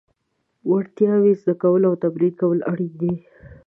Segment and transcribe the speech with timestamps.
[0.69, 3.13] وړتیاوې زده کول او تمرین کول اړین دي.